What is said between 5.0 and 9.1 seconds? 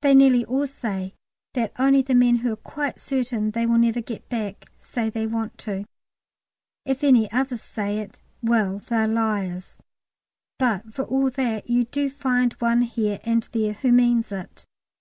they want to. If any others say it, "well, they're